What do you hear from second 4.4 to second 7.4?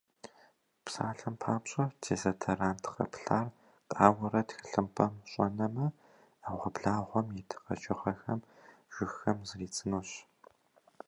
тхылъымпӏэм щӏэнэмэ, ӏэгъуэблагъэм